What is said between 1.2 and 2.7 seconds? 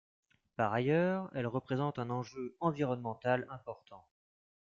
elle représente un enjeu